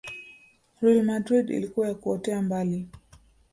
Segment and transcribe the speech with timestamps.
[0.81, 2.87] Real Madrid ilikuwa ya kuotea mbali